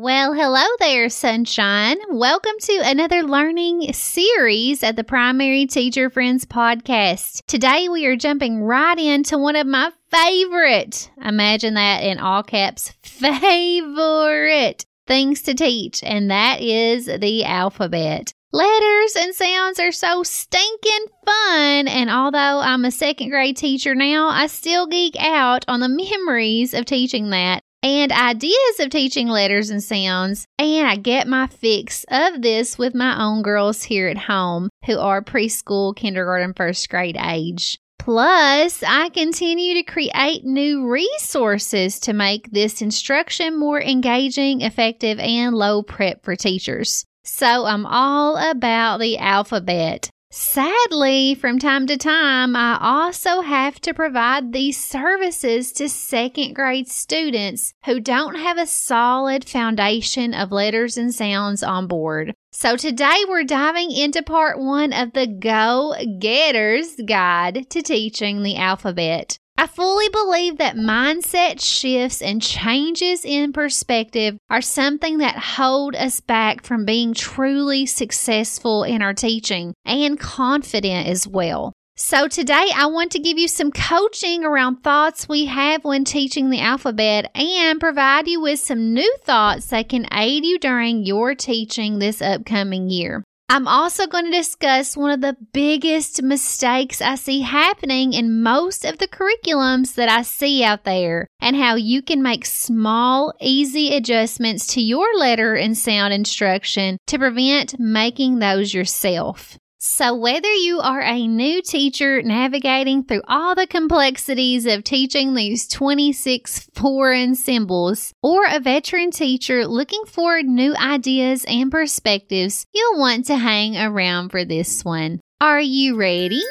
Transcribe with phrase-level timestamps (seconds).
[0.00, 1.96] Well, hello there, sunshine.
[2.08, 7.44] Welcome to another learning series at the Primary Teacher Friends podcast.
[7.48, 12.92] Today we are jumping right into one of my favorite, imagine that in all caps,
[13.02, 18.32] favorite things to teach, and that is the alphabet.
[18.52, 24.28] Letters and sounds are so stinking fun, and although I'm a second grade teacher now,
[24.28, 29.70] I still geek out on the memories of teaching that and ideas of teaching letters
[29.70, 30.46] and sounds.
[30.58, 34.98] And I get my fix of this with my own girls here at home who
[34.98, 37.78] are preschool, kindergarten, first grade age.
[37.98, 45.54] Plus, I continue to create new resources to make this instruction more engaging, effective, and
[45.54, 47.04] low prep for teachers.
[47.24, 50.08] So I'm all about the alphabet.
[50.30, 56.86] Sadly, from time to time, I also have to provide these services to second grade
[56.86, 62.34] students who don't have a solid foundation of letters and sounds on board.
[62.52, 68.56] So today we're diving into part one of the Go Getters Guide to Teaching the
[68.56, 69.38] Alphabet.
[69.60, 76.20] I fully believe that mindset shifts and changes in perspective are something that hold us
[76.20, 81.72] back from being truly successful in our teaching and confident as well.
[81.96, 86.50] So, today I want to give you some coaching around thoughts we have when teaching
[86.50, 91.34] the alphabet and provide you with some new thoughts that can aid you during your
[91.34, 93.24] teaching this upcoming year.
[93.50, 98.84] I'm also going to discuss one of the biggest mistakes I see happening in most
[98.84, 103.96] of the curriculums that I see out there and how you can make small, easy
[103.96, 109.58] adjustments to your letter and sound instruction to prevent making those yourself.
[109.98, 115.66] So, whether you are a new teacher navigating through all the complexities of teaching these
[115.66, 123.24] 26 foreign symbols, or a veteran teacher looking for new ideas and perspectives, you'll want
[123.24, 125.18] to hang around for this one.
[125.40, 126.42] Are you ready?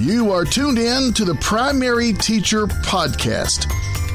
[0.00, 3.68] You are tuned in to the Primary Teacher Podcast.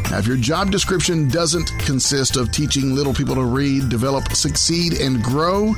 [0.09, 4.93] Now, if your job description doesn't consist of teaching little people to read, develop, succeed,
[4.93, 5.75] and grow,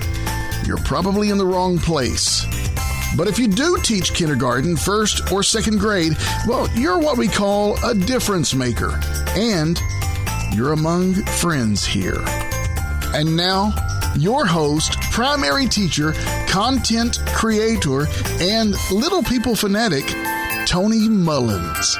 [0.65, 2.45] you're probably in the wrong place.
[3.17, 6.15] But if you do teach kindergarten, first, or second grade,
[6.47, 8.97] well, you're what we call a difference maker.
[9.35, 9.77] And
[10.53, 12.23] you're among friends here.
[13.13, 13.73] And now,
[14.15, 16.13] your host, primary teacher,
[16.57, 18.07] content creator,
[18.41, 20.03] and little people fanatic,
[20.65, 21.95] Toni Mullins.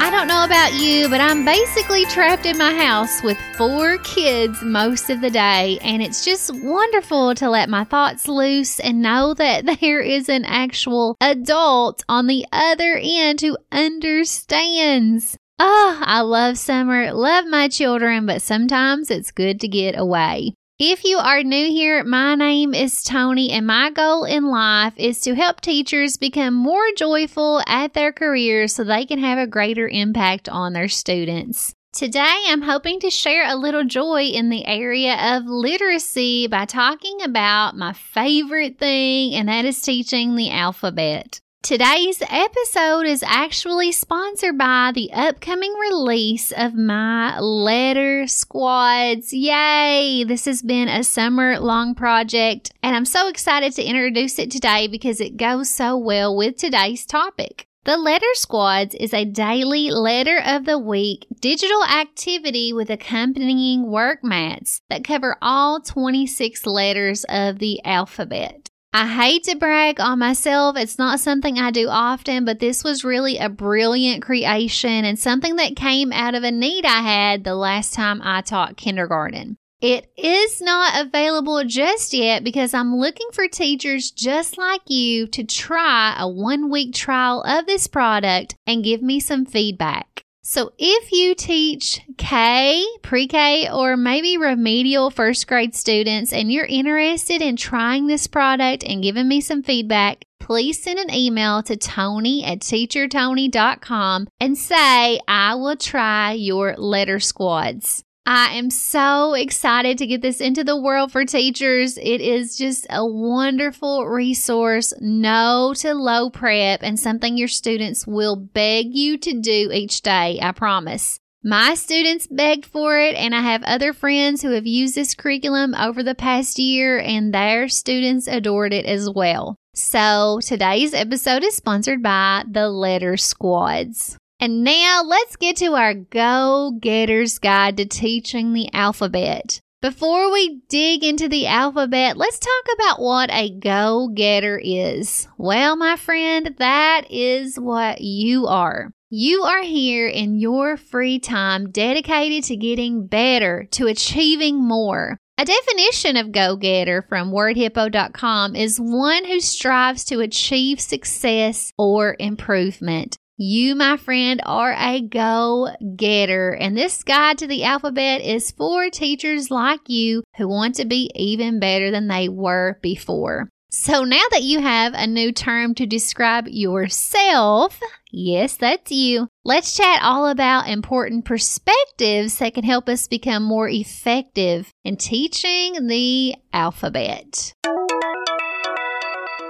[0.00, 4.62] I don't know about you, but I'm basically trapped in my house with four kids
[4.62, 9.34] most of the day, and it's just wonderful to let my thoughts loose and know
[9.34, 15.36] that there is an actual adult on the other end who understands.
[15.58, 20.54] Oh, I love summer, love my children, but sometimes it's good to get away.
[20.78, 25.20] If you are new here, my name is Toni, and my goal in life is
[25.20, 29.88] to help teachers become more joyful at their careers so they can have a greater
[29.88, 31.74] impact on their students.
[31.94, 37.22] Today, I'm hoping to share a little joy in the area of literacy by talking
[37.22, 41.40] about my favorite thing, and that is teaching the alphabet.
[41.66, 49.32] Today's episode is actually sponsored by the upcoming release of my letter squads.
[49.32, 50.22] Yay!
[50.22, 54.86] This has been a summer long project, and I'm so excited to introduce it today
[54.86, 57.66] because it goes so well with today's topic.
[57.82, 64.22] The Letter Squads is a daily letter of the week digital activity with accompanying work
[64.22, 68.70] mats that cover all 26 letters of the alphabet.
[68.98, 70.78] I hate to brag on myself.
[70.78, 75.56] It's not something I do often, but this was really a brilliant creation and something
[75.56, 79.58] that came out of a need I had the last time I taught kindergarten.
[79.82, 85.44] It is not available just yet because I'm looking for teachers just like you to
[85.44, 90.24] try a one week trial of this product and give me some feedback.
[90.42, 96.66] So if you teach K, pre K, or maybe remedial first grade students and you're
[96.66, 101.76] interested in trying this product and giving me some feedback, please send an email to
[101.76, 108.02] Toni at teachertoni.com and say, I will try your letter squads.
[108.26, 111.96] I am so excited to get this into the world for teachers.
[111.96, 118.34] It is just a wonderful resource, no to low prep, and something your students will
[118.34, 121.20] beg you to do each day, I promise.
[121.48, 125.76] My students begged for it, and I have other friends who have used this curriculum
[125.76, 129.54] over the past year, and their students adored it as well.
[129.72, 134.18] So, today's episode is sponsored by the Letter Squads.
[134.40, 139.60] And now let's get to our Go Getters Guide to Teaching the Alphabet.
[139.80, 145.28] Before we dig into the alphabet, let's talk about what a go getter is.
[145.38, 148.90] Well, my friend, that is what you are.
[149.08, 155.16] You are here in your free time dedicated to getting better, to achieving more.
[155.38, 162.16] A definition of go getter from wordhippo.com is one who strives to achieve success or
[162.18, 163.16] improvement.
[163.36, 168.90] You, my friend, are a go getter, and this guide to the alphabet is for
[168.90, 173.50] teachers like you who want to be even better than they were before.
[173.78, 177.78] So now that you have a new term to describe yourself,
[178.10, 183.68] yes, that's you, let's chat all about important perspectives that can help us become more
[183.68, 187.52] effective in teaching the alphabet.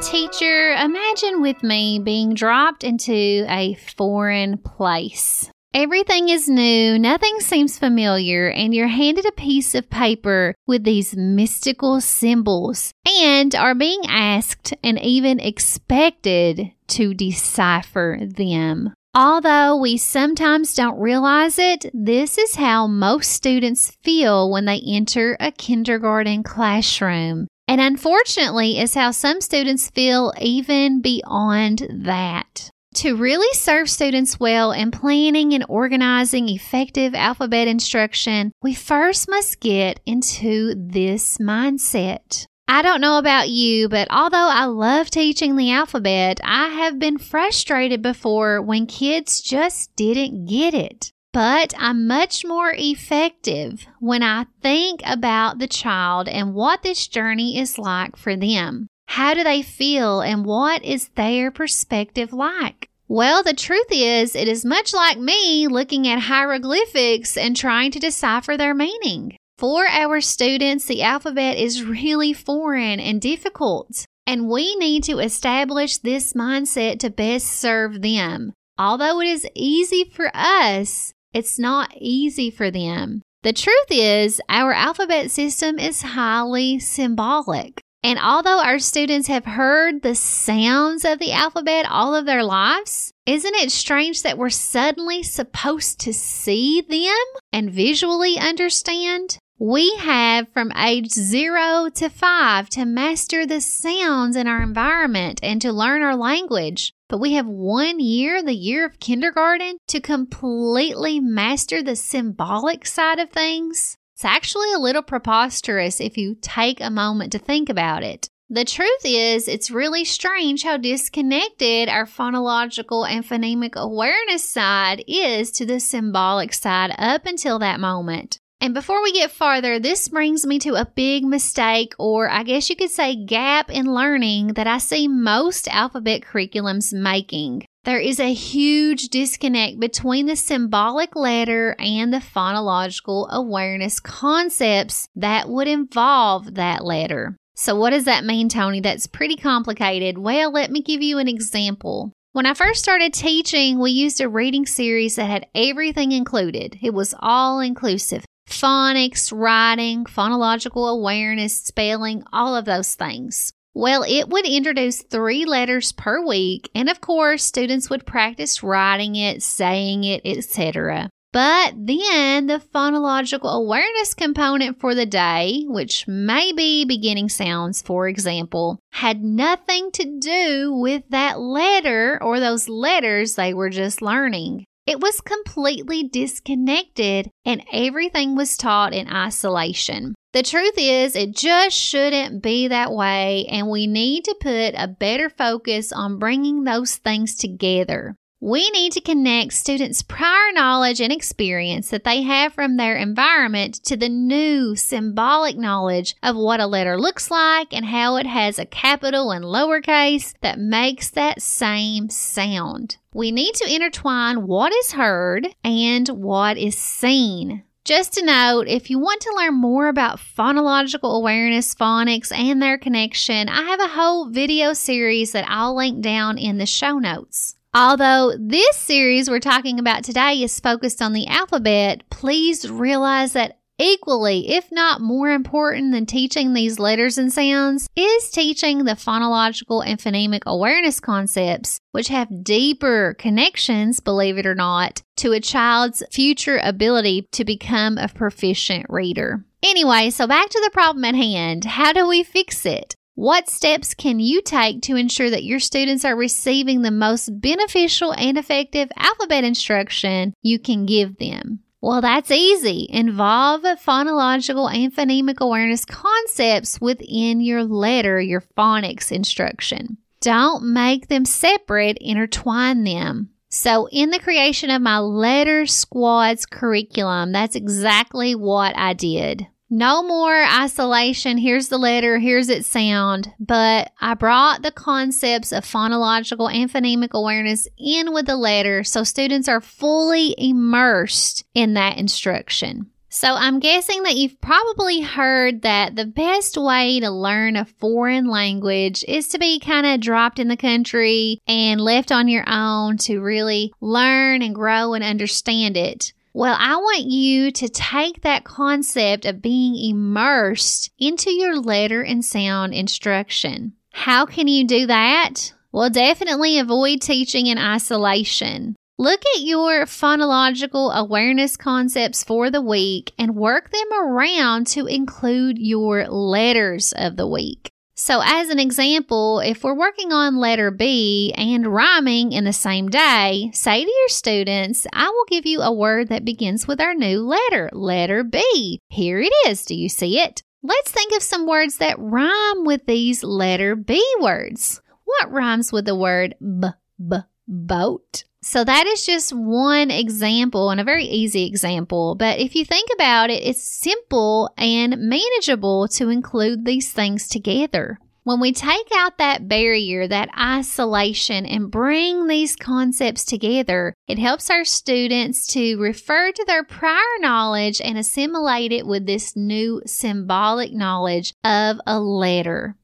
[0.03, 5.51] Teacher, imagine with me being dropped into a foreign place.
[5.79, 11.15] Everything is new, nothing seems familiar, and you're handed a piece of paper with these
[11.15, 18.95] mystical symbols and are being asked and even expected to decipher them.
[19.15, 25.37] Although we sometimes don't realize it, this is how most students feel when they enter
[25.39, 27.49] a kindergarten classroom.
[27.69, 32.71] And unfortunately, is how some students feel even beyond that.
[32.97, 39.61] To really serve students well in planning and organizing effective alphabet instruction, we first must
[39.61, 42.47] get into this mindset.
[42.67, 47.19] I don't know about you, but although I love teaching the alphabet, I have been
[47.19, 51.13] frustrated before when kids just didn't get it.
[51.35, 57.59] But I'm much more effective when I think about the child and what this journey
[57.59, 58.89] is like for them.
[59.07, 62.89] How do they feel and what is their perspective like?
[63.09, 68.01] Well, the truth is, it is much like me looking at hieroglyphics and trying to
[68.01, 69.37] decipher their meaning.
[69.59, 75.99] For our students, the alphabet is really foreign and difficult, and we need to establish
[75.99, 78.53] this mindset to best serve them.
[78.77, 83.23] Although it is easy for us, it's not easy for them.
[83.45, 87.81] The truth is, our alphabet system is highly symbolic.
[88.07, 93.13] And although our students have heard the sounds of the alphabet all of their lives,
[93.27, 99.41] isn't it strange that we're suddenly supposed to see them and visually understand?
[99.59, 105.61] We have from age zero to five to master the sounds in our environment and
[105.63, 106.93] to learn our language.
[107.09, 113.19] But we have one year, the year of kindergarten, to completely master the symbolic side
[113.19, 113.97] of things.
[114.17, 118.31] It's actually a little preposterous if you take a moment to think about it.
[118.49, 125.51] The truth is, it's really strange how disconnected our phonological and phonemic awareness side is
[125.51, 128.39] to the symbolic side up until that moment.
[128.59, 132.71] And before we get farther, this brings me to a big mistake, or I guess
[132.71, 137.67] you could say gap in learning that I see most alphabet curriculums making.
[137.87, 145.49] There is a huge disconnect between the symbolic letter and the phonological awareness concepts that
[145.49, 147.37] would involve that letter.
[147.55, 148.81] So, what does that mean, Toni?
[148.81, 150.19] That's pretty complicated.
[150.19, 152.11] Well, let me give you an example.
[152.33, 156.77] When I first started teaching, we used a reading series that had everything included.
[156.83, 163.53] It was all inclusive phonics, writing, phonological awareness, spelling, all of those things.
[163.77, 169.17] Well, it would introduce three letters per week, and of course, students would practice writing
[169.17, 171.11] it, saying it, etc.
[171.31, 178.09] But then the phonological awareness component for the day, which may be beginning sounds, for
[178.09, 184.65] example, had nothing to do with that letter or those letters they were just learning.
[184.87, 190.15] It was completely disconnected and everything was taught in isolation.
[190.37, 194.87] The truth is, it just shouldn't be that way, and we need to put a
[194.87, 198.17] better focus on bringing those things together.
[198.39, 203.83] We need to connect students' prior knowledge and experience that they have from their environment
[203.85, 208.59] to the new symbolic knowledge of what a letter looks like and how it has
[208.59, 212.99] a capital and lowercase that makes that same sound.
[213.15, 217.63] We need to intertwine what is heard and what is seen.
[217.87, 222.79] Just a note, if you want to learn more about phonological awareness, phonics, and their
[222.79, 227.55] connection, I have a whole video series that I'll link down in the show notes.
[227.73, 233.61] Although this series we're talking about today is focused on the alphabet, please realize that
[233.79, 239.87] Equally, if not more important than teaching these letters and sounds, is teaching the phonological
[239.87, 246.03] and phonemic awareness concepts, which have deeper connections, believe it or not, to a child's
[246.11, 249.45] future ability to become a proficient reader.
[249.63, 251.67] Anyway, so back to the problem at hand.
[251.67, 252.95] How do we fix it?
[253.15, 258.13] What steps can you take to ensure that your students are receiving the most beneficial
[258.13, 261.61] and effective alphabet instruction you can give them?
[261.87, 262.89] Well, that's easy.
[262.91, 269.97] Involve phonological and phonemic awareness concepts within your letter, your phonics instruction.
[270.21, 273.31] Don't make them separate, intertwine them.
[273.51, 279.47] So, in the creation of my letter squads curriculum, that's exactly what I did.
[279.69, 281.39] No more isolation.
[281.39, 283.33] Here's the letter, here's its sound.
[283.41, 289.03] But I brought the concepts of phonological and phonemic awareness in with the letter so
[289.03, 292.91] students are fully immersed in that instruction.
[293.09, 298.29] So I'm guessing that you've probably heard that the best way to learn a foreign
[298.29, 302.99] language is to be kind of dropped in the country and left on your own
[302.99, 306.13] to really learn and grow and understand it.
[306.37, 312.23] Well, I want you to take that concept of being immersed into your letter and
[312.23, 313.73] sound instruction.
[313.95, 315.55] How can you do that?
[315.73, 318.77] Well, definitely avoid teaching in isolation.
[318.99, 325.57] Look at your phonological awareness concepts for the week and work them around to include
[325.57, 327.71] your letters of the week.
[327.99, 332.91] So, as an example, if we're working on letter B and rhyming in the same
[332.91, 336.93] day, say to your students, I will give you a word that begins with our
[336.93, 338.81] new letter, letter B.
[338.91, 339.65] Here it is.
[339.65, 340.43] Do you see it?
[340.63, 344.83] Let's think of some words that rhyme with these letter B words.
[345.07, 348.25] What rhymes with the word b, b, boat?
[348.43, 352.15] So that is just one example and a very easy example.
[352.15, 357.99] But if you think about it, it's simple and manageable to include these things together.
[358.23, 364.51] When we take out that barrier, that isolation, and bring these concepts together, it helps
[364.51, 370.73] our students to refer to their prior knowledge and assimilate it with this new symbolic
[370.73, 372.77] knowledge of a letter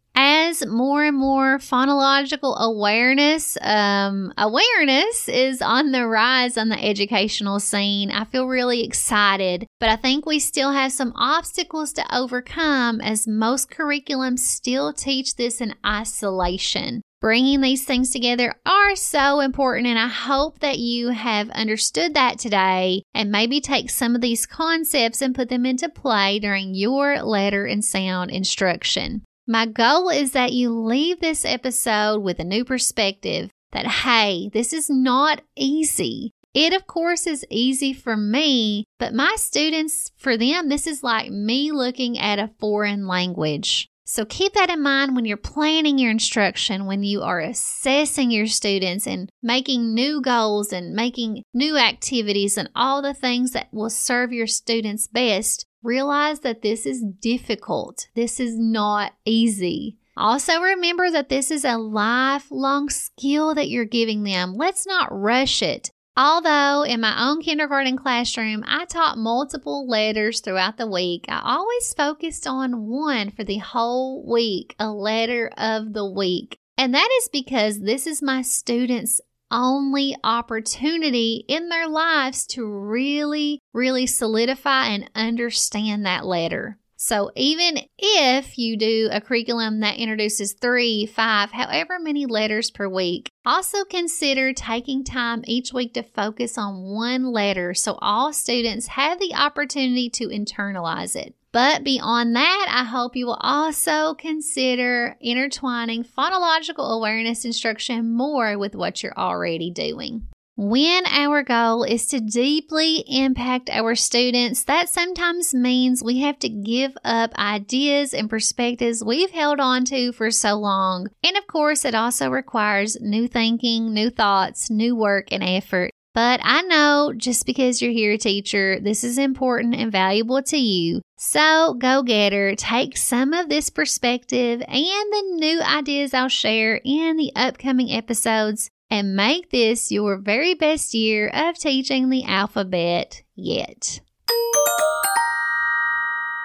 [0.66, 8.10] more and more phonological awareness um, awareness is on the rise on the educational scene
[8.10, 13.26] i feel really excited but i think we still have some obstacles to overcome as
[13.26, 19.96] most curriculums still teach this in isolation Bringing these things together are so important, and
[19.96, 25.22] I hope that you have understood that today and maybe take some of these concepts
[25.22, 29.22] and put them into play during your letter and sound instruction.
[29.46, 34.72] My goal is that you leave this episode with a new perspective that, hey, this
[34.72, 36.32] is not easy.
[36.54, 41.30] It, of course, is easy for me, but my students, for them, this is like
[41.30, 43.88] me looking at a foreign language.
[44.04, 48.46] So keep that in mind when you're planning your instruction, when you are assessing your
[48.46, 53.90] students and making new goals and making new activities and all the things that will
[53.90, 55.66] serve your students best.
[55.82, 58.08] Realize that this is difficult.
[58.14, 59.98] This is not easy.
[60.16, 64.54] Also, remember that this is a lifelong skill that you're giving them.
[64.54, 65.90] Let's not rush it.
[66.16, 71.94] Although in my own kindergarten classroom, I taught multiple letters throughout the week, I always
[71.94, 76.58] focused on one for the whole week, a letter of the week.
[76.76, 79.20] And that is because this is my students'
[79.52, 86.78] only opportunity in their lives to really, really solidify and understand that letter.
[86.96, 92.88] So even if you do a curriculum that introduces three, five, however many letters per
[92.88, 98.86] week, also consider taking time each week to focus on one letter so all students
[98.86, 101.34] have the opportunity to internalize it.
[101.52, 108.74] But beyond that, I hope you will also consider intertwining phonological awareness instruction more with
[108.74, 110.28] what you're already doing.
[110.56, 116.48] When our goal is to deeply impact our students, that sometimes means we have to
[116.48, 121.08] give up ideas and perspectives we've held on to for so long.
[121.24, 125.90] And of course, it also requires new thinking, new thoughts, new work, and effort.
[126.14, 131.00] But I know just because you're here, teacher, this is important and valuable to you.
[131.16, 137.16] So go getter, take some of this perspective and the new ideas I'll share in
[137.16, 144.00] the upcoming episodes and make this your very best year of teaching the alphabet yet.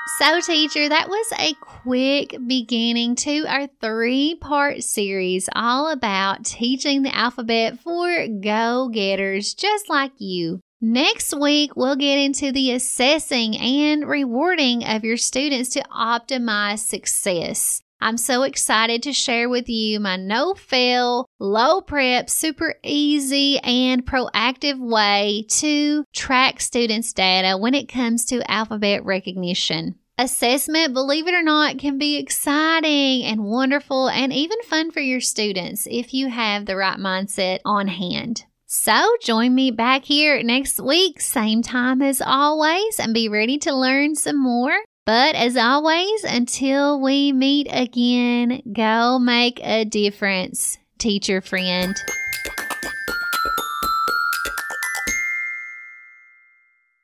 [0.07, 7.01] So, teacher, that was a quick beginning to our three part series all about teaching
[7.03, 10.61] the alphabet for go getters just like you.
[10.79, 17.81] Next week, we'll get into the assessing and rewarding of your students to optimize success.
[17.99, 24.05] I'm so excited to share with you my no fail, low prep, super easy, and
[24.05, 29.95] proactive way to track students' data when it comes to alphabet recognition.
[30.19, 35.21] Assessment, believe it or not, can be exciting and wonderful and even fun for your
[35.21, 38.43] students if you have the right mindset on hand.
[38.65, 43.73] So join me back here next week, same time as always, and be ready to
[43.73, 44.77] learn some more.
[45.07, 51.95] But as always, until we meet again, go make a difference, teacher friend.